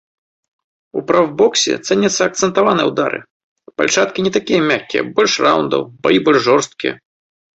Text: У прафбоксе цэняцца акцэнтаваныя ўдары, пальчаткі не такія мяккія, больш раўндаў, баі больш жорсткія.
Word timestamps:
У 0.99 1.01
прафбоксе 1.09 1.73
цэняцца 1.87 2.21
акцэнтаваныя 2.29 2.87
ўдары, 2.91 3.19
пальчаткі 3.81 4.25
не 4.27 4.31
такія 4.37 4.61
мяккія, 4.71 5.01
больш 5.19 5.33
раўндаў, 5.47 5.81
баі 6.07 6.19
больш 6.29 6.41
жорсткія. 6.49 6.93